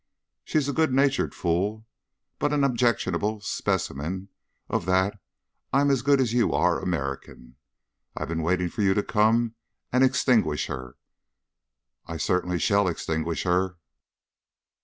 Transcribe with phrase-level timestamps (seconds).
[0.43, 1.85] She's a good natured fool,
[2.39, 4.29] but an objectionable specimen
[4.67, 5.19] of that
[5.71, 7.55] 'I'm as good as you are' American.
[8.17, 9.53] I've been waiting for you to come
[9.93, 10.97] and extinguish her."
[12.07, 13.77] "I certainly shall extinguish her."